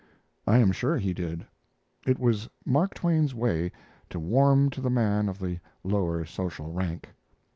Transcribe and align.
I 0.47 0.57
am 0.57 0.71
sure 0.71 0.97
he 0.97 1.13
did. 1.13 1.45
It 2.07 2.17
was 2.17 2.49
Mark 2.65 2.95
Twain's 2.95 3.35
way 3.35 3.71
to 4.09 4.17
warm 4.19 4.71
to 4.71 4.81
the 4.81 4.89
man 4.89 5.29
of 5.29 5.37
the 5.37 5.59
lower 5.83 6.25
social 6.25 6.71
rank. 6.71 7.09